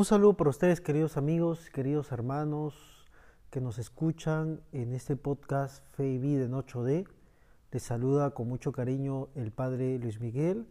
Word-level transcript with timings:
Un 0.00 0.06
saludo 0.06 0.32
para 0.32 0.48
ustedes, 0.48 0.80
queridos 0.80 1.18
amigos, 1.18 1.68
queridos 1.68 2.10
hermanos 2.10 2.74
que 3.50 3.60
nos 3.60 3.78
escuchan 3.78 4.62
en 4.72 4.94
este 4.94 5.14
podcast 5.14 5.84
Fe 5.94 6.08
y 6.08 6.16
Vida 6.16 6.46
en 6.46 6.52
8D. 6.52 7.06
Les 7.70 7.82
saluda 7.82 8.30
con 8.30 8.48
mucho 8.48 8.72
cariño 8.72 9.28
el 9.34 9.52
Padre 9.52 9.98
Luis 9.98 10.18
Miguel, 10.18 10.66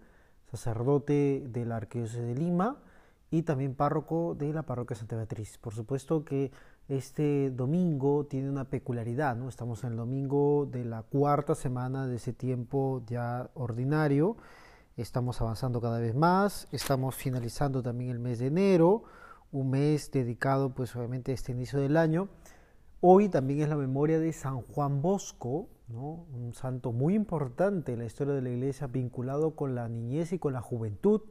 sacerdote 0.49 1.43
de 1.45 1.63
la 1.63 1.75
Arquidiócesis 1.75 2.25
de 2.25 2.33
Lima 2.33 2.81
y 3.29 3.43
también 3.43 3.75
párroco 3.75 4.33
de 4.33 4.51
la 4.51 4.63
Parroquia 4.63 4.97
Santa 4.97 5.15
Beatriz. 5.15 5.59
Por 5.59 5.75
supuesto 5.75 6.25
que 6.25 6.51
este 6.87 7.51
domingo 7.51 8.25
tiene 8.25 8.49
una 8.49 8.65
peculiaridad, 8.65 9.35
¿no? 9.35 9.47
Estamos 9.47 9.83
en 9.83 9.91
el 9.91 9.97
domingo 9.97 10.67
de 10.71 10.85
la 10.85 11.03
cuarta 11.03 11.53
semana 11.53 12.07
de 12.07 12.15
ese 12.15 12.33
tiempo 12.33 13.03
ya 13.05 13.51
ordinario 13.53 14.37
Estamos 14.99 15.39
avanzando 15.39 15.79
cada 15.79 15.97
vez 15.97 16.13
más, 16.13 16.67
estamos 16.73 17.15
finalizando 17.15 17.81
también 17.81 18.11
el 18.11 18.19
mes 18.19 18.39
de 18.39 18.47
enero, 18.47 19.03
un 19.51 19.71
mes 19.71 20.11
dedicado 20.11 20.73
pues 20.73 20.95
obviamente 20.95 21.31
a 21.31 21.35
este 21.35 21.51
inicio 21.51 21.79
del 21.79 21.97
año. 21.97 22.29
Hoy 23.01 23.29
también 23.29 23.61
es 23.61 23.69
la 23.69 23.77
memoria 23.77 24.19
de 24.19 24.31
San 24.33 24.61
Juan 24.61 25.01
Bosco, 25.01 25.69
un 25.87 26.53
santo 26.53 26.91
muy 26.91 27.15
importante 27.15 27.93
en 27.93 27.99
la 27.99 28.05
historia 28.05 28.33
de 28.33 28.41
la 28.41 28.49
iglesia 28.49 28.87
vinculado 28.87 29.55
con 29.55 29.73
la 29.73 29.87
niñez 29.89 30.33
y 30.33 30.39
con 30.39 30.53
la 30.53 30.61
juventud. 30.61 31.21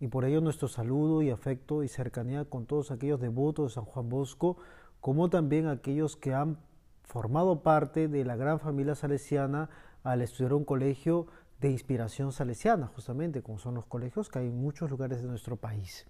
Y 0.00 0.08
por 0.08 0.24
ello 0.24 0.40
nuestro 0.40 0.68
saludo 0.68 1.22
y 1.22 1.30
afecto 1.30 1.82
y 1.82 1.88
cercanía 1.88 2.44
con 2.44 2.66
todos 2.66 2.90
aquellos 2.90 3.20
devotos 3.20 3.70
de 3.70 3.74
San 3.74 3.84
Juan 3.84 4.08
Bosco, 4.08 4.56
como 5.00 5.30
también 5.30 5.66
aquellos 5.66 6.16
que 6.16 6.34
han 6.34 6.58
formado 7.04 7.62
parte 7.62 8.08
de 8.08 8.24
la 8.24 8.36
gran 8.36 8.60
familia 8.60 8.94
salesiana 8.94 9.70
al 10.02 10.22
estudiar 10.22 10.54
un 10.54 10.64
colegio 10.64 11.26
de 11.60 11.70
inspiración 11.70 12.32
salesiana, 12.32 12.86
justamente 12.88 13.42
como 13.42 13.58
son 13.58 13.74
los 13.74 13.86
colegios 13.86 14.28
que 14.28 14.40
hay 14.40 14.48
en 14.48 14.60
muchos 14.60 14.90
lugares 14.90 15.22
de 15.22 15.28
nuestro 15.28 15.56
país. 15.56 16.06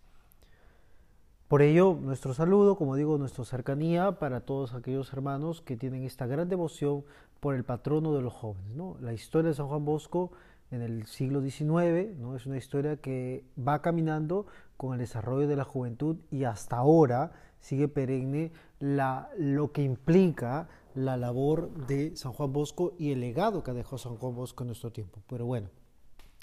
Por 1.51 1.63
ello, 1.63 1.99
nuestro 2.01 2.33
saludo, 2.33 2.77
como 2.77 2.95
digo, 2.95 3.19
nuestra 3.19 3.45
cercanía 3.45 4.21
para 4.21 4.43
todos 4.43 4.73
aquellos 4.73 5.13
hermanos 5.13 5.61
que 5.61 5.77
tienen 5.77 6.05
esta 6.05 6.29
gran 6.29 6.49
devoción 6.49 7.05
por 7.41 7.57
el 7.57 7.65
patrono 7.65 8.15
de 8.15 8.23
los 8.23 8.33
jóvenes. 8.33 8.73
¿no? 8.77 8.97
La 9.01 9.15
historia 9.15 9.49
de 9.49 9.57
San 9.57 9.67
Juan 9.67 9.85
Bosco 9.85 10.31
en 10.71 10.81
el 10.81 11.07
siglo 11.07 11.41
XIX 11.41 12.17
¿no? 12.17 12.37
es 12.37 12.47
una 12.47 12.57
historia 12.57 12.99
que 12.99 13.45
va 13.59 13.83
caminando 13.83 14.47
con 14.77 14.93
el 14.93 15.01
desarrollo 15.01 15.49
de 15.49 15.57
la 15.57 15.65
juventud 15.65 16.19
y 16.31 16.45
hasta 16.45 16.77
ahora 16.77 17.33
sigue 17.59 17.89
perenne 17.89 18.53
la, 18.79 19.29
lo 19.37 19.73
que 19.73 19.83
implica 19.83 20.69
la 20.95 21.17
labor 21.17 21.73
de 21.89 22.15
San 22.15 22.33
Juan 22.33 22.53
Bosco 22.53 22.95
y 22.97 23.11
el 23.11 23.19
legado 23.19 23.65
que 23.65 23.73
dejado 23.73 23.99
San 23.99 24.15
Juan 24.19 24.37
Bosco 24.37 24.63
en 24.63 24.69
nuestro 24.69 24.93
tiempo. 24.93 25.21
Pero 25.27 25.47
bueno, 25.47 25.69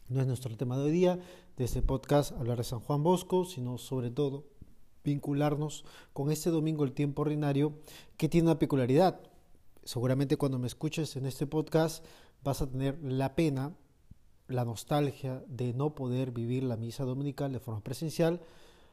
no 0.10 0.20
es 0.20 0.28
nuestro 0.28 0.58
tema 0.58 0.78
de 0.78 0.84
hoy 0.84 0.92
día, 0.92 1.18
de 1.56 1.64
este 1.64 1.82
podcast 1.82 2.34
hablar 2.34 2.58
de 2.58 2.66
San 2.66 2.82
Juan 2.82 3.04
Bosco, 3.04 3.46
sino 3.46 3.78
sobre 3.78 4.12
todo 4.12 4.57
vincularnos 5.08 5.86
con 6.12 6.32
este 6.32 6.50
domingo 6.50 6.84
el 6.84 6.92
tiempo 6.92 7.22
ordinario 7.22 7.74
que 8.18 8.28
tiene 8.28 8.50
una 8.50 8.60
peculiaridad. 8.60 9.22
Seguramente 9.84 10.36
cuando 10.36 10.60
me 10.60 10.68
escuches 10.68 11.16
en 11.16 11.26
este 11.26 11.48
podcast 11.48 12.04
vas 12.44 12.62
a 12.62 12.70
tener 12.70 13.02
la 13.02 13.36
pena, 13.36 13.74
la 14.50 14.66
nostalgia 14.66 15.44
de 15.48 15.74
no 15.74 15.96
poder 15.96 16.32
vivir 16.32 16.64
la 16.64 16.76
misa 16.76 17.06
dominical 17.06 17.54
de 17.54 17.62
forma 17.62 17.82
presencial. 17.82 18.42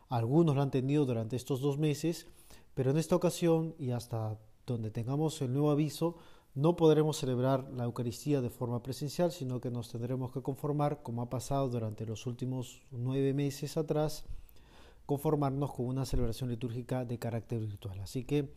Algunos 0.09 0.55
lo 0.55 0.63
han 0.63 0.71
tenido 0.71 1.05
durante 1.05 1.35
estos 1.35 1.61
dos 1.61 1.79
meses, 1.79 2.29
pero 2.75 2.93
en 2.93 2.99
esta 2.99 3.17
ocasión 3.17 3.75
y 3.79 3.91
hasta 3.91 4.39
donde 4.67 4.93
tengamos 4.93 5.43
el 5.43 5.53
nuevo 5.53 5.73
aviso, 5.73 6.17
no 6.55 6.77
podremos 6.77 7.19
celebrar 7.19 7.69
la 7.73 7.85
Eucaristía 7.85 8.41
de 8.41 8.51
forma 8.51 8.81
presencial, 8.85 9.33
sino 9.33 9.61
que 9.61 9.73
nos 9.73 9.91
tendremos 9.91 10.31
que 10.31 10.43
conformar, 10.43 11.03
como 11.03 11.23
ha 11.23 11.29
pasado 11.29 11.69
durante 11.69 12.07
los 12.07 12.27
últimos 12.27 12.83
nueve 12.93 13.35
meses 13.35 13.77
atrás, 13.77 14.25
conformarnos 15.07 15.73
con 15.73 15.87
una 15.87 16.05
celebración 16.05 16.51
litúrgica 16.51 17.05
de 17.05 17.19
carácter 17.19 17.61
virtual. 17.61 18.01
Así 18.01 18.25
que 18.25 18.53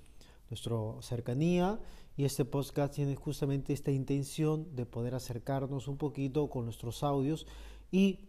nuestra 0.50 0.76
cercanía 1.02 1.80
y 2.16 2.26
este 2.26 2.46
podcast 2.46 2.94
tiene 2.94 3.16
justamente 3.16 3.74
esta 3.74 3.92
intención 3.92 4.76
de 4.76 4.86
poder 4.86 5.16
acercarnos 5.16 5.88
un 5.88 5.98
poquito 5.98 6.50
con 6.50 6.66
nuestros 6.66 7.04
audios 7.04 7.46
y 7.92 8.22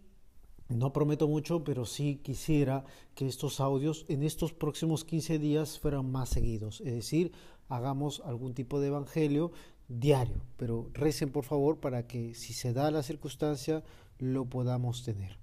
no 0.69 0.93
prometo 0.93 1.27
mucho, 1.29 1.65
pero 1.65 1.87
sí 1.87 2.21
quisiera 2.23 2.85
que 3.15 3.27
estos 3.27 3.61
audios 3.61 4.05
en 4.09 4.23
estos 4.23 4.53
próximos 4.53 5.05
15 5.05 5.39
días 5.39 5.79
fueran 5.79 6.11
más 6.11 6.29
seguidos, 6.29 6.83
es 6.83 6.93
decir, 6.93 7.33
hagamos 7.69 8.21
algún 8.27 8.53
tipo 8.53 8.79
de 8.79 8.89
evangelio 8.89 9.51
diario, 9.89 10.43
pero 10.59 10.91
recen 10.93 11.31
por 11.31 11.45
favor 11.45 11.81
para 11.81 12.07
que 12.07 12.35
si 12.35 12.53
se 12.53 12.75
da 12.75 12.91
la 12.91 13.03
circunstancia 13.03 13.83
lo 14.19 14.45
podamos 14.45 15.05
tener. 15.05 15.39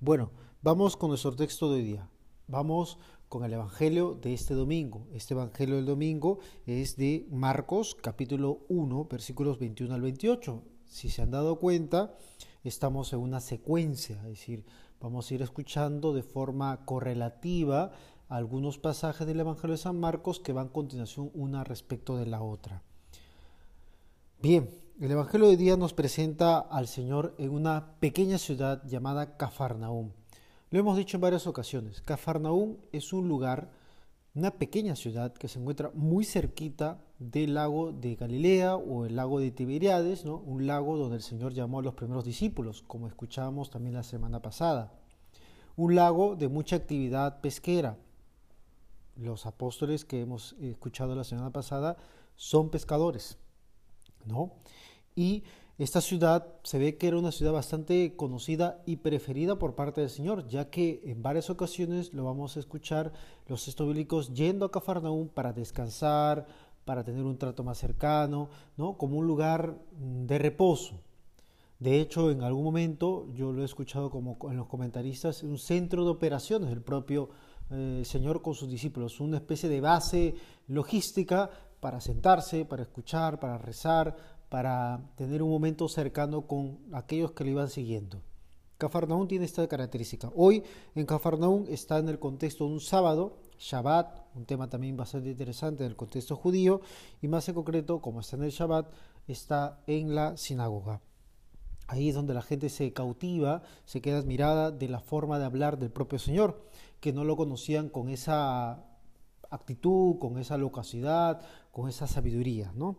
Bueno, 0.00 0.30
vamos 0.62 0.96
con 0.96 1.10
nuestro 1.10 1.34
texto 1.36 1.70
de 1.70 1.76
hoy 1.76 1.84
día. 1.84 2.08
Vamos 2.48 2.98
con 3.28 3.44
el 3.44 3.52
Evangelio 3.52 4.18
de 4.20 4.34
este 4.34 4.54
domingo. 4.54 5.06
Este 5.12 5.34
Evangelio 5.34 5.76
del 5.76 5.86
domingo 5.86 6.40
es 6.66 6.96
de 6.96 7.26
Marcos 7.30 7.94
capítulo 7.94 8.60
1 8.68 9.06
versículos 9.10 9.58
21 9.58 9.94
al 9.94 10.00
28. 10.00 10.62
Si 10.86 11.10
se 11.10 11.22
han 11.22 11.30
dado 11.30 11.58
cuenta, 11.58 12.14
estamos 12.64 13.12
en 13.12 13.20
una 13.20 13.40
secuencia, 13.40 14.16
es 14.16 14.30
decir, 14.30 14.64
vamos 15.00 15.30
a 15.30 15.34
ir 15.34 15.42
escuchando 15.42 16.12
de 16.12 16.22
forma 16.22 16.84
correlativa 16.84 17.92
algunos 18.28 18.78
pasajes 18.78 19.26
del 19.26 19.40
Evangelio 19.40 19.76
de 19.76 19.82
San 19.82 20.00
Marcos 20.00 20.40
que 20.40 20.52
van 20.52 20.68
a 20.68 20.72
continuación 20.72 21.30
una 21.34 21.62
respecto 21.64 22.16
de 22.16 22.26
la 22.26 22.42
otra. 22.42 22.82
Bien, 24.42 24.68
el 25.00 25.10
Evangelio 25.10 25.48
de 25.48 25.56
día 25.56 25.76
nos 25.76 25.94
presenta 25.94 26.58
al 26.58 26.88
Señor 26.88 27.34
en 27.38 27.50
una 27.50 27.94
pequeña 28.00 28.38
ciudad 28.38 28.82
llamada 28.86 29.36
Cafarnaúm. 29.36 30.10
Lo 30.70 30.78
hemos 30.78 30.96
dicho 30.96 31.16
en 31.16 31.22
varias 31.22 31.46
ocasiones. 31.46 32.02
Cafarnaúm 32.02 32.76
es 32.92 33.12
un 33.12 33.26
lugar, 33.26 33.70
una 34.34 34.50
pequeña 34.50 34.96
ciudad 34.96 35.32
que 35.32 35.48
se 35.48 35.58
encuentra 35.58 35.90
muy 35.94 36.24
cerquita 36.24 37.00
del 37.18 37.54
lago 37.54 37.92
de 37.92 38.16
Galilea 38.16 38.76
o 38.76 39.06
el 39.06 39.16
lago 39.16 39.40
de 39.40 39.50
Tiberiades, 39.50 40.24
¿no? 40.24 40.36
un 40.36 40.66
lago 40.66 40.96
donde 40.96 41.16
el 41.16 41.22
Señor 41.22 41.54
llamó 41.54 41.78
a 41.78 41.82
los 41.82 41.94
primeros 41.94 42.24
discípulos, 42.24 42.82
como 42.86 43.08
escuchábamos 43.08 43.70
también 43.70 43.94
la 43.94 44.02
semana 44.02 44.42
pasada. 44.42 44.92
Un 45.76 45.94
lago 45.94 46.36
de 46.36 46.48
mucha 46.48 46.76
actividad 46.76 47.40
pesquera 47.40 47.96
los 49.18 49.46
apóstoles 49.46 50.04
que 50.04 50.20
hemos 50.20 50.54
escuchado 50.60 51.14
la 51.14 51.24
semana 51.24 51.50
pasada 51.50 51.96
son 52.36 52.70
pescadores, 52.70 53.36
¿no? 54.24 54.52
Y 55.16 55.42
esta 55.78 56.00
ciudad 56.00 56.48
se 56.64 56.78
ve 56.78 56.96
que 56.96 57.06
era 57.06 57.18
una 57.18 57.30
ciudad 57.30 57.52
bastante 57.52 58.16
conocida 58.16 58.82
y 58.84 58.96
preferida 58.96 59.60
por 59.60 59.76
parte 59.76 60.00
del 60.00 60.10
Señor, 60.10 60.48
ya 60.48 60.70
que 60.70 61.00
en 61.04 61.22
varias 61.22 61.50
ocasiones 61.50 62.12
lo 62.12 62.24
vamos 62.24 62.56
a 62.56 62.60
escuchar 62.60 63.12
los 63.46 63.64
textos 63.64 64.34
yendo 64.34 64.66
a 64.66 64.72
Cafarnaúm 64.72 65.28
para 65.28 65.52
descansar, 65.52 66.46
para 66.84 67.04
tener 67.04 67.22
un 67.22 67.38
trato 67.38 67.62
más 67.62 67.78
cercano, 67.78 68.48
¿no? 68.76 68.98
Como 68.98 69.18
un 69.18 69.26
lugar 69.28 69.78
de 69.92 70.38
reposo. 70.38 71.00
De 71.78 72.00
hecho, 72.00 72.32
en 72.32 72.42
algún 72.42 72.64
momento 72.64 73.28
yo 73.34 73.52
lo 73.52 73.62
he 73.62 73.64
escuchado 73.64 74.10
como 74.10 74.36
en 74.50 74.56
los 74.56 74.66
comentaristas, 74.66 75.44
un 75.44 75.58
centro 75.58 76.04
de 76.04 76.10
operaciones 76.10 76.70
del 76.70 76.82
propio 76.82 77.28
eh, 77.70 78.02
Señor 78.04 78.42
con 78.42 78.54
sus 78.54 78.68
discípulos, 78.68 79.20
una 79.20 79.36
especie 79.36 79.68
de 79.68 79.80
base 79.80 80.34
logística 80.66 81.50
para 81.78 82.00
sentarse, 82.00 82.64
para 82.64 82.82
escuchar, 82.82 83.38
para 83.38 83.58
rezar, 83.58 84.16
para 84.48 85.10
tener 85.16 85.42
un 85.42 85.50
momento 85.50 85.88
cercano 85.88 86.46
con 86.46 86.78
aquellos 86.92 87.32
que 87.32 87.44
le 87.44 87.50
iban 87.50 87.68
siguiendo. 87.68 88.22
Cafarnaún 88.78 89.26
tiene 89.26 89.44
esta 89.44 89.66
característica. 89.66 90.30
Hoy 90.36 90.62
en 90.94 91.04
Cafarnaún 91.04 91.66
está 91.68 91.98
en 91.98 92.08
el 92.08 92.20
contexto 92.20 92.64
de 92.64 92.74
un 92.74 92.80
sábado, 92.80 93.38
Shabbat, 93.58 94.36
un 94.36 94.46
tema 94.46 94.68
también 94.68 94.96
bastante 94.96 95.30
interesante 95.30 95.84
en 95.84 95.90
el 95.90 95.96
contexto 95.96 96.36
judío, 96.36 96.80
y 97.20 97.26
más 97.26 97.48
en 97.48 97.56
concreto, 97.56 98.00
como 98.00 98.20
está 98.20 98.36
en 98.36 98.44
el 98.44 98.50
Shabbat, 98.50 98.92
está 99.26 99.82
en 99.88 100.14
la 100.14 100.36
sinagoga. 100.36 101.00
Ahí 101.88 102.10
es 102.10 102.14
donde 102.14 102.34
la 102.34 102.42
gente 102.42 102.68
se 102.68 102.92
cautiva, 102.92 103.62
se 103.84 104.00
queda 104.00 104.18
admirada 104.18 104.70
de 104.70 104.88
la 104.88 105.00
forma 105.00 105.38
de 105.38 105.46
hablar 105.46 105.78
del 105.78 105.90
propio 105.90 106.18
Señor 106.18 106.62
que 107.00 107.12
no 107.12 107.24
lo 107.24 107.36
conocían 107.36 107.88
con 107.88 108.08
esa 108.08 108.84
actitud, 109.50 110.18
con 110.18 110.38
esa 110.38 110.58
locuacidad, 110.58 111.40
con 111.72 111.88
esa 111.88 112.06
sabiduría, 112.06 112.72
¿no? 112.74 112.98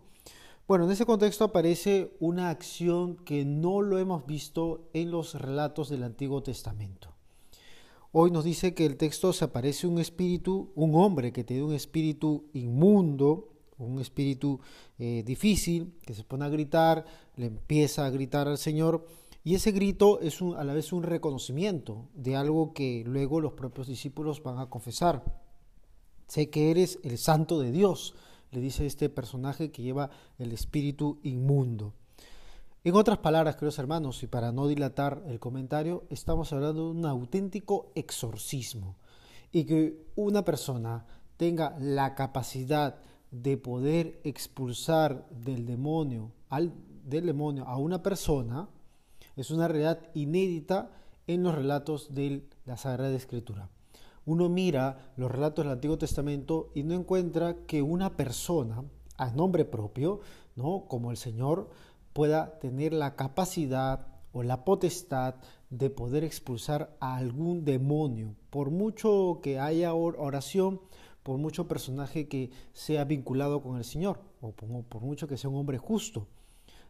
Bueno, 0.69 0.85
en 0.85 0.91
ese 0.91 1.07
contexto 1.07 1.45
aparece 1.45 2.15
una 2.19 2.51
acción 2.51 3.15
que 3.15 3.43
no 3.43 3.81
lo 3.81 3.97
hemos 3.97 4.27
visto 4.27 4.87
en 4.93 5.09
los 5.09 5.33
relatos 5.33 5.89
del 5.89 6.03
Antiguo 6.03 6.43
Testamento. 6.43 7.09
Hoy 8.11 8.29
nos 8.29 8.43
dice 8.43 8.75
que 8.75 8.85
el 8.85 8.95
texto 8.95 9.33
se 9.33 9.45
aparece 9.45 9.87
un 9.87 9.97
espíritu, 9.97 10.69
un 10.75 10.93
hombre 10.93 11.33
que 11.33 11.43
tiene 11.43 11.63
un 11.63 11.73
espíritu 11.73 12.51
inmundo, 12.53 13.49
un 13.79 13.99
espíritu 13.99 14.59
eh, 14.99 15.23
difícil, 15.25 15.95
que 16.05 16.13
se 16.13 16.23
pone 16.23 16.45
a 16.45 16.49
gritar, 16.49 17.03
le 17.35 17.47
empieza 17.47 18.05
a 18.05 18.11
gritar 18.11 18.47
al 18.47 18.59
Señor 18.59 19.07
y 19.43 19.55
ese 19.55 19.71
grito 19.71 20.19
es 20.21 20.39
a 20.39 20.63
la 20.63 20.75
vez 20.75 20.93
un 20.93 21.01
reconocimiento 21.01 22.09
de 22.13 22.35
algo 22.35 22.73
que 22.75 23.03
luego 23.07 23.41
los 23.41 23.53
propios 23.53 23.87
discípulos 23.87 24.43
van 24.43 24.59
a 24.59 24.69
confesar. 24.69 25.23
Sé 26.27 26.51
que 26.51 26.69
eres 26.69 26.99
el 27.01 27.17
santo 27.17 27.59
de 27.59 27.71
Dios, 27.71 28.13
le 28.51 28.59
dice 28.59 28.85
este 28.85 29.09
personaje 29.09 29.71
que 29.71 29.81
lleva 29.81 30.09
el 30.37 30.51
espíritu 30.51 31.19
inmundo. 31.23 31.93
En 32.83 32.95
otras 32.95 33.17
palabras, 33.17 33.55
queridos 33.55 33.79
hermanos, 33.79 34.23
y 34.23 34.27
para 34.27 34.51
no 34.51 34.67
dilatar 34.67 35.21
el 35.27 35.39
comentario, 35.39 36.05
estamos 36.09 36.53
hablando 36.53 36.85
de 36.85 36.99
un 36.99 37.05
auténtico 37.05 37.91
exorcismo. 37.93 38.95
Y 39.51 39.65
que 39.65 40.05
una 40.15 40.45
persona 40.45 41.05
tenga 41.35 41.75
la 41.79 42.15
capacidad 42.15 42.99
de 43.31 43.57
poder 43.57 44.21
expulsar 44.23 45.27
del 45.29 45.65
demonio, 45.65 46.31
al, 46.49 46.73
del 47.03 47.25
demonio 47.25 47.65
a 47.67 47.77
una 47.77 48.01
persona, 48.01 48.69
es 49.35 49.51
una 49.51 49.67
realidad 49.67 49.99
inédita 50.13 50.91
en 51.27 51.43
los 51.43 51.53
relatos 51.53 52.13
de 52.13 52.47
la 52.65 52.77
Sagrada 52.77 53.15
Escritura. 53.15 53.69
Uno 54.29 54.47
mira 54.47 55.11
los 55.17 55.31
relatos 55.31 55.65
del 55.65 55.71
Antiguo 55.71 55.97
Testamento 55.97 56.69
y 56.75 56.83
no 56.83 56.93
encuentra 56.93 57.65
que 57.65 57.81
una 57.81 58.15
persona, 58.15 58.83
a 59.17 59.31
nombre 59.31 59.65
propio, 59.65 60.19
¿no? 60.55 60.85
como 60.87 61.09
el 61.09 61.17
Señor, 61.17 61.71
pueda 62.13 62.59
tener 62.59 62.93
la 62.93 63.15
capacidad 63.15 64.05
o 64.31 64.43
la 64.43 64.65
potestad 64.65 65.33
de 65.71 65.89
poder 65.89 66.23
expulsar 66.23 66.95
a 66.99 67.15
algún 67.15 67.65
demonio, 67.65 68.35
por 68.51 68.69
mucho 68.69 69.39
que 69.41 69.57
haya 69.57 69.95
oración, 69.95 70.79
por 71.23 71.39
mucho 71.39 71.67
personaje 71.67 72.27
que 72.27 72.51
sea 72.71 73.05
vinculado 73.05 73.63
con 73.63 73.77
el 73.77 73.83
Señor, 73.83 74.19
o 74.41 74.51
por 74.51 75.01
mucho 75.01 75.27
que 75.27 75.37
sea 75.37 75.49
un 75.49 75.55
hombre 75.55 75.79
justo. 75.79 76.27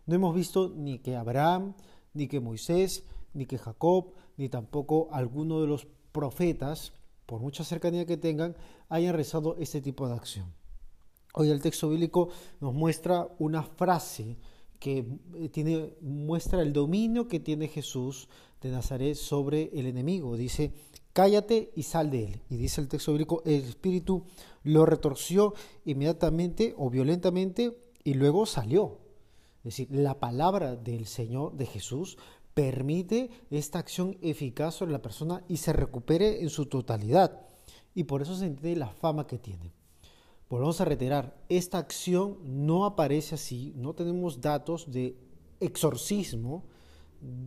No 0.06 0.14
hemos 0.14 0.36
visto 0.36 0.74
ni 0.76 1.00
que 1.00 1.16
Abraham, 1.16 1.74
ni 2.14 2.28
que 2.28 2.42
Moisés, 2.42 3.06
ni 3.34 3.46
que 3.46 3.58
Jacob, 3.58 4.12
ni 4.36 4.50
tampoco 4.50 5.08
alguno 5.14 5.62
de 5.62 5.68
los 5.68 5.88
profetas, 6.12 6.92
por 7.30 7.42
mucha 7.42 7.64
cercanía 7.64 8.08
que 8.08 8.18
tengan, 8.18 8.58
hayan 8.90 9.14
rezado 9.14 9.56
este 9.60 9.82
tipo 9.82 10.08
de 10.08 10.16
acción. 10.16 10.52
Hoy 11.36 11.52
el 11.52 11.62
texto 11.62 11.88
bíblico 11.88 12.30
nos 12.60 12.74
muestra 12.74 13.28
una 13.38 13.62
frase 13.62 14.40
que 14.80 15.06
eh, 15.36 15.50
tiene, 15.50 15.94
muestra 16.02 16.64
el 16.64 16.74
dominio 16.74 17.28
que 17.28 17.40
tiene 17.40 17.68
Jesús 17.68 18.30
de 18.62 18.72
Nazaret 18.72 19.14
sobre 19.14 19.70
el 19.74 19.86
enemigo. 19.86 20.38
Dice, 20.38 20.74
cállate 21.14 21.72
y 21.76 21.84
sal 21.84 22.10
de 22.10 22.24
él. 22.24 22.42
Y 22.50 22.58
dice 22.58 22.82
el 22.82 22.88
texto 22.88 23.12
bíblico, 23.12 23.44
el 23.46 23.64
espíritu 23.64 24.24
lo 24.64 24.88
retorció 24.88 25.54
inmediatamente 25.86 26.74
o 26.80 26.90
violentamente 26.90 27.78
y 28.04 28.16
luego 28.16 28.48
salió. 28.48 28.98
Es 29.60 29.76
decir, 29.76 29.88
la 29.92 30.20
palabra 30.20 30.76
del 30.76 31.06
Señor, 31.06 31.56
de 31.56 31.68
Jesús, 31.68 32.18
permite 32.60 33.30
esta 33.52 33.80
acción 33.80 34.18
eficaz 34.22 34.76
sobre 34.76 34.92
la 34.92 35.02
persona 35.02 35.46
y 35.48 35.56
se 35.56 35.72
recupere 35.72 36.42
en 36.42 36.50
su 36.50 36.66
totalidad. 36.66 37.40
Y 37.96 38.04
por 38.04 38.22
eso 38.22 38.36
se 38.36 38.48
entiende 38.48 38.78
la 38.78 38.90
fama 38.90 39.28
que 39.28 39.40
tiene. 39.40 39.72
Volvemos 40.50 40.82
a 40.82 40.86
reiterar, 40.86 41.42
esta 41.48 41.78
acción 41.78 42.38
no 42.44 42.84
aparece 42.84 43.36
así, 43.36 43.72
no 43.78 43.94
tenemos 43.94 44.42
datos 44.42 44.92
de 44.92 45.16
exorcismo 45.62 46.66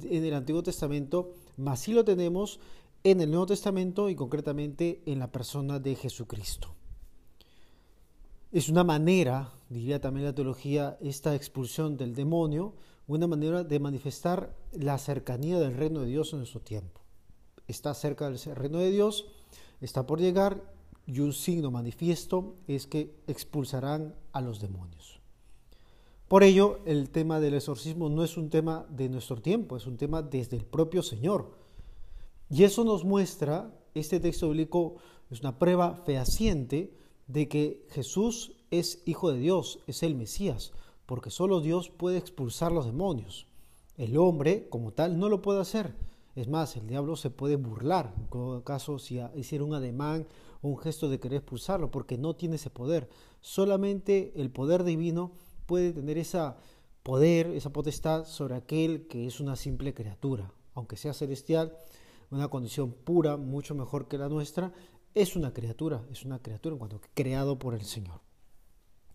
en 0.02 0.24
el 0.24 0.32
Antiguo 0.32 0.62
Testamento, 0.62 1.34
mas 1.58 1.80
sí 1.80 1.92
lo 1.92 2.06
tenemos 2.06 2.58
en 3.04 3.20
el 3.20 3.28
Nuevo 3.28 3.44
Testamento 3.44 4.08
y 4.08 4.14
concretamente 4.14 5.02
en 5.04 5.18
la 5.18 5.30
persona 5.30 5.78
de 5.78 5.94
Jesucristo. 5.94 6.74
Es 8.50 8.70
una 8.70 8.82
manera, 8.82 9.52
diría 9.68 10.00
también 10.00 10.24
la 10.24 10.34
teología, 10.34 10.96
esta 11.02 11.34
expulsión 11.34 11.98
del 11.98 12.14
demonio, 12.14 12.72
una 13.16 13.26
manera 13.26 13.64
de 13.64 13.80
manifestar 13.80 14.54
la 14.72 14.98
cercanía 14.98 15.58
del 15.58 15.76
reino 15.76 16.00
de 16.00 16.06
Dios 16.06 16.32
en 16.32 16.40
nuestro 16.40 16.60
tiempo. 16.60 17.00
Está 17.66 17.94
cerca 17.94 18.28
del 18.28 18.38
reino 18.54 18.78
de 18.78 18.90
Dios, 18.90 19.26
está 19.80 20.06
por 20.06 20.20
llegar 20.20 20.62
y 21.06 21.20
un 21.20 21.32
signo 21.32 21.70
manifiesto 21.70 22.56
es 22.66 22.86
que 22.86 23.14
expulsarán 23.26 24.14
a 24.32 24.40
los 24.40 24.60
demonios. 24.60 25.20
Por 26.28 26.44
ello, 26.44 26.80
el 26.86 27.10
tema 27.10 27.40
del 27.40 27.54
exorcismo 27.54 28.08
no 28.08 28.24
es 28.24 28.36
un 28.36 28.48
tema 28.48 28.86
de 28.88 29.08
nuestro 29.08 29.42
tiempo, 29.42 29.76
es 29.76 29.86
un 29.86 29.98
tema 29.98 30.22
desde 30.22 30.56
el 30.56 30.64
propio 30.64 31.02
Señor. 31.02 31.52
Y 32.48 32.64
eso 32.64 32.84
nos 32.84 33.04
muestra, 33.04 33.70
este 33.94 34.20
texto 34.20 34.48
bíblico 34.48 34.96
es 35.30 35.40
una 35.40 35.58
prueba 35.58 36.02
fehaciente 36.06 36.96
de 37.26 37.48
que 37.48 37.86
Jesús 37.90 38.52
es 38.70 39.02
hijo 39.04 39.30
de 39.30 39.38
Dios, 39.38 39.80
es 39.86 40.02
el 40.02 40.14
Mesías, 40.14 40.72
porque 41.12 41.28
solo 41.28 41.60
Dios 41.60 41.90
puede 41.90 42.16
expulsar 42.16 42.72
los 42.72 42.86
demonios. 42.86 43.46
El 43.98 44.16
hombre, 44.16 44.66
como 44.70 44.94
tal, 44.94 45.18
no 45.18 45.28
lo 45.28 45.42
puede 45.42 45.60
hacer. 45.60 45.94
Es 46.34 46.48
más, 46.48 46.74
el 46.78 46.86
diablo 46.86 47.16
se 47.16 47.28
puede 47.28 47.56
burlar, 47.56 48.14
en 48.16 48.28
todo 48.28 48.64
caso, 48.64 48.98
si 48.98 49.20
hiciera 49.34 49.62
un 49.62 49.74
ademán 49.74 50.26
o 50.62 50.68
un 50.68 50.78
gesto 50.78 51.10
de 51.10 51.20
querer 51.20 51.40
expulsarlo, 51.40 51.90
porque 51.90 52.16
no 52.16 52.34
tiene 52.34 52.56
ese 52.56 52.70
poder. 52.70 53.10
Solamente 53.42 54.32
el 54.40 54.50
poder 54.50 54.84
divino 54.84 55.32
puede 55.66 55.92
tener 55.92 56.16
ese 56.16 56.40
poder, 57.02 57.48
esa 57.48 57.74
potestad 57.74 58.24
sobre 58.24 58.54
aquel 58.54 59.06
que 59.06 59.26
es 59.26 59.38
una 59.38 59.56
simple 59.56 59.92
criatura. 59.92 60.50
Aunque 60.72 60.96
sea 60.96 61.12
celestial, 61.12 61.76
una 62.30 62.48
condición 62.48 62.90
pura, 62.90 63.36
mucho 63.36 63.74
mejor 63.74 64.08
que 64.08 64.16
la 64.16 64.30
nuestra, 64.30 64.72
es 65.14 65.36
una 65.36 65.52
criatura, 65.52 66.06
es 66.10 66.24
una 66.24 66.38
criatura 66.38 66.72
en 66.72 66.78
cuanto 66.78 67.02
creado 67.12 67.58
por 67.58 67.74
el 67.74 67.82
Señor. 67.82 68.31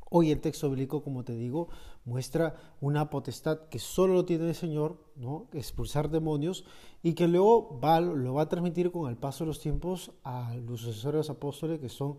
Hoy 0.10 0.32
el 0.32 0.40
texto 0.40 0.70
bíblico, 0.70 1.04
como 1.04 1.24
te 1.24 1.36
digo, 1.36 1.68
muestra 2.06 2.56
una 2.80 3.10
potestad 3.10 3.68
que 3.70 3.80
solo 3.80 4.14
lo 4.14 4.26
tiene 4.26 4.48
el 4.48 4.56
Señor, 4.56 4.98
¿no? 5.18 5.48
expulsar 5.52 6.10
demonios, 6.10 6.64
y 7.04 7.14
que 7.14 7.28
luego 7.28 7.78
va, 7.80 8.00
lo 8.00 8.36
va 8.36 8.44
a 8.44 8.50
transmitir 8.50 8.92
con 8.92 9.10
el 9.10 9.18
paso 9.18 9.44
de 9.44 9.50
los 9.50 9.60
tiempos 9.60 10.12
a 10.24 10.56
los 10.56 10.82
sucesores 10.82 11.30
apóstoles, 11.30 11.80
que 11.80 11.90
son 11.90 12.18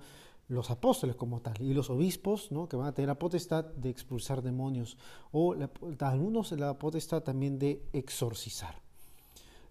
los 0.49 0.71
apóstoles 0.71 1.17
como 1.17 1.41
tal, 1.41 1.55
y 1.63 1.73
los 1.73 1.89
obispos, 1.89 2.53
¿no? 2.53 2.69
que 2.69 2.77
van 2.77 2.89
a 2.89 2.93
tener 2.93 3.09
la 3.09 3.19
potestad 3.19 3.65
de 3.65 3.89
expulsar 3.89 4.43
demonios, 4.43 4.99
o 5.33 5.55
algunos 6.01 6.53
la 6.53 6.79
potestad 6.79 7.23
también 7.23 7.59
de 7.59 7.83
exorcizar. 7.95 8.83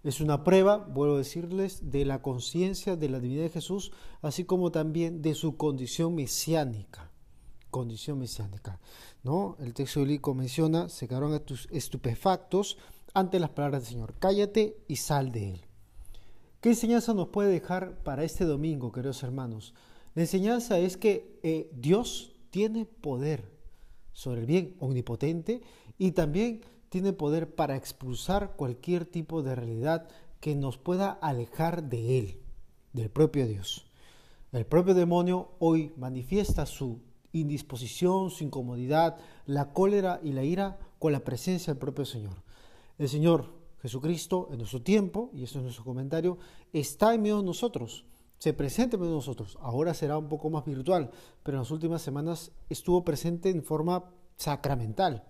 Es 0.04 0.22
una 0.22 0.44
prueba, 0.44 0.78
vuelvo 0.78 1.16
a 1.16 1.20
decirles, 1.20 1.92
de 1.92 2.06
la 2.06 2.22
conciencia 2.24 2.96
de 2.96 3.10
la 3.10 3.20
divinidad 3.20 3.46
de 3.46 3.50
Jesús, 3.52 3.92
así 4.22 4.44
como 4.44 4.72
también 4.72 5.22
de 5.22 5.36
su 5.36 5.58
condición 5.58 6.16
mesiánica 6.16 7.12
condición 7.78 8.20
mesiánica. 8.20 8.80
¿no? 9.24 9.56
El 9.60 9.74
texto 9.74 10.00
bíblico 10.00 10.34
menciona, 10.34 10.90
se 10.90 11.08
quedaron 11.08 11.40
estupefactos 11.72 12.78
ante 13.14 13.40
las 13.40 13.52
palabras 13.52 13.84
del 13.84 13.92
Señor, 13.94 14.16
cállate 14.20 14.78
y 14.88 14.96
sal 14.96 15.32
de 15.32 15.52
él. 15.52 15.62
¿Qué 16.60 16.70
enseñanza 16.70 17.14
nos 17.14 17.30
puede 17.30 17.52
dejar 17.52 18.04
para 18.04 18.24
este 18.24 18.46
domingo, 18.46 18.92
queridos 18.92 19.22
hermanos? 19.24 19.74
La 20.16 20.24
enseñanza 20.24 20.80
es 20.80 20.98
que 20.98 21.40
eh, 21.44 21.70
Dios 21.74 22.34
tiene 22.50 22.86
poder 22.86 23.52
sobre 24.12 24.42
el 24.42 24.48
bien 24.48 24.76
omnipotente 24.80 25.62
y 26.00 26.12
también 26.14 26.62
tiene 26.90 27.14
poder 27.14 27.54
para 27.54 27.76
expulsar 27.76 28.56
cualquier 28.56 29.06
tipo 29.06 29.44
de 29.44 29.54
realidad 29.56 30.08
que 30.40 30.56
nos 30.56 30.78
pueda 30.78 31.12
alejar 31.12 31.84
de 31.84 32.18
Él, 32.18 32.42
del 32.94 33.12
propio 33.12 33.46
Dios. 33.46 33.86
El 34.52 34.66
propio 34.66 34.96
demonio 34.96 35.52
hoy 35.60 35.94
manifiesta 35.98 36.66
su 36.66 37.02
indisposición, 37.42 38.30
su 38.30 38.44
incomodidad, 38.44 39.18
la 39.46 39.74
cólera 39.74 40.20
y 40.24 40.34
la 40.34 40.44
ira 40.44 40.78
con 41.00 41.12
la 41.12 41.22
presencia 41.22 41.74
del 41.74 41.80
propio 41.80 42.06
Señor. 42.06 42.44
El 42.98 43.10
Señor 43.10 43.58
Jesucristo 43.82 44.50
en 44.52 44.58
nuestro 44.58 44.82
tiempo, 44.82 45.30
y 45.34 45.44
eso 45.44 45.60
es 45.60 45.64
nuestro 45.64 45.84
comentario, 45.84 46.38
está 46.74 47.14
en 47.14 47.22
medio 47.22 47.38
de 47.38 47.44
nosotros, 47.44 48.06
se 48.40 48.54
presenta 48.54 48.96
en 48.96 49.02
medio 49.02 49.14
de 49.14 49.18
nosotros. 49.18 49.58
Ahora 49.62 49.94
será 49.94 50.18
un 50.18 50.30
poco 50.30 50.50
más 50.50 50.66
virtual, 50.66 51.12
pero 51.44 51.58
en 51.58 51.62
las 51.62 51.72
últimas 51.72 52.02
semanas 52.02 52.52
estuvo 52.70 53.04
presente 53.04 53.50
en 53.50 53.64
forma 53.64 54.12
sacramental. 54.36 55.24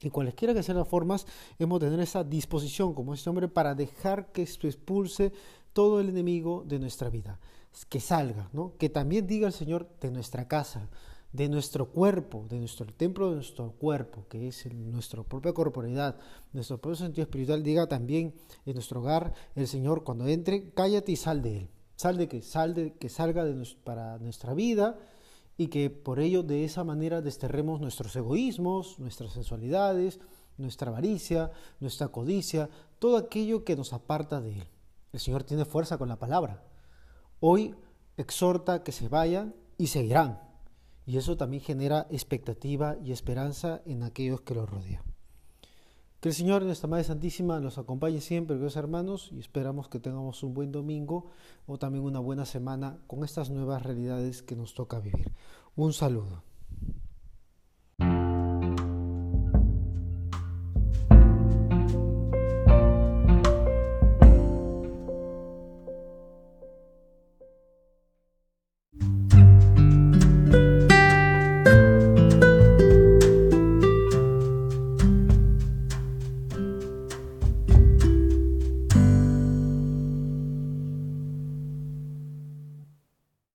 Y 0.00 0.10
cualesquiera 0.10 0.54
que 0.54 0.62
sean 0.62 0.78
las 0.78 0.88
formas, 0.88 1.26
hemos 1.58 1.80
de 1.80 1.86
tener 1.86 2.00
esa 2.00 2.22
disposición 2.22 2.94
como 2.94 3.14
este 3.14 3.28
hombre 3.28 3.48
para 3.48 3.74
dejar 3.74 4.30
que 4.30 4.46
se 4.46 4.66
expulse 4.66 5.32
todo 5.72 6.00
el 6.00 6.08
enemigo 6.08 6.64
de 6.66 6.78
nuestra 6.78 7.10
vida. 7.10 7.40
Que 7.88 8.00
salga, 8.00 8.48
¿no? 8.52 8.76
Que 8.78 8.88
también 8.88 9.26
diga 9.26 9.46
el 9.46 9.52
Señor 9.52 9.88
de 10.00 10.10
nuestra 10.10 10.46
casa, 10.48 10.88
de 11.32 11.48
nuestro 11.48 11.90
cuerpo, 11.90 12.46
de 12.48 12.58
nuestro 12.58 12.86
templo 12.86 13.30
de 13.30 13.36
nuestro 13.36 13.72
cuerpo, 13.72 14.26
que 14.28 14.48
es 14.48 14.66
nuestra 14.72 15.22
propia 15.22 15.52
corporalidad, 15.52 16.18
nuestro 16.52 16.78
propio 16.78 16.96
sentido 16.96 17.24
espiritual, 17.24 17.62
diga 17.62 17.86
también 17.86 18.34
en 18.64 18.74
nuestro 18.74 19.00
hogar 19.00 19.34
el 19.54 19.66
Señor 19.66 20.04
cuando 20.04 20.26
entre, 20.26 20.70
cállate 20.70 21.12
y 21.12 21.16
sal 21.16 21.42
de 21.42 21.58
él. 21.58 21.70
Sal 21.96 22.16
de 22.16 22.28
que, 22.28 22.42
sal 22.42 22.74
de, 22.74 22.94
que 22.94 23.08
salga 23.08 23.44
para 23.82 24.18
nuestra 24.18 24.54
vida 24.54 24.98
y 25.56 25.66
que 25.66 25.90
por 25.90 26.20
ello 26.20 26.44
de 26.44 26.64
esa 26.64 26.84
manera 26.84 27.20
desterremos 27.20 27.80
nuestros 27.80 28.14
egoísmos, 28.14 28.98
nuestras 29.00 29.32
sensualidades, 29.32 30.20
nuestra 30.56 30.90
avaricia, 30.90 31.50
nuestra 31.80 32.08
codicia, 32.08 32.70
todo 32.98 33.16
aquello 33.16 33.64
que 33.64 33.76
nos 33.76 33.92
aparta 33.92 34.40
de 34.40 34.52
Él. 34.52 34.68
El 35.12 35.20
Señor 35.20 35.42
tiene 35.42 35.64
fuerza 35.64 35.98
con 35.98 36.08
la 36.08 36.18
palabra. 36.18 36.62
Hoy 37.40 37.74
exhorta 38.16 38.82
que 38.82 38.92
se 38.92 39.08
vayan 39.08 39.54
y 39.76 39.88
seguirán. 39.88 40.47
Y 41.08 41.16
eso 41.16 41.38
también 41.38 41.62
genera 41.62 42.06
expectativa 42.10 42.98
y 43.02 43.12
esperanza 43.12 43.80
en 43.86 44.02
aquellos 44.02 44.42
que 44.42 44.54
lo 44.54 44.66
rodean. 44.66 45.02
Que 46.20 46.28
el 46.28 46.34
Señor, 46.34 46.64
nuestra 46.64 46.86
Madre 46.86 47.04
Santísima, 47.04 47.60
nos 47.60 47.78
acompañe 47.78 48.20
siempre, 48.20 48.56
queridos 48.56 48.76
hermanos, 48.76 49.30
y 49.32 49.38
esperamos 49.38 49.88
que 49.88 50.00
tengamos 50.00 50.42
un 50.42 50.52
buen 50.52 50.70
domingo 50.70 51.30
o 51.66 51.78
también 51.78 52.04
una 52.04 52.18
buena 52.18 52.44
semana 52.44 52.98
con 53.06 53.24
estas 53.24 53.48
nuevas 53.48 53.84
realidades 53.84 54.42
que 54.42 54.54
nos 54.54 54.74
toca 54.74 55.00
vivir. 55.00 55.32
Un 55.76 55.94
saludo. 55.94 56.42